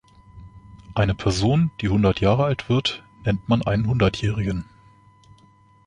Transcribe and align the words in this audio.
Eine 0.95 1.13
Person, 1.13 1.69
die 1.79 1.87
hundert 1.89 2.21
Jahre 2.21 2.45
alt 2.45 2.69
wird, 2.69 3.03
nennt 3.23 3.47
man 3.47 3.61
einen 3.61 3.85
Hundertjährigen. 3.85 4.65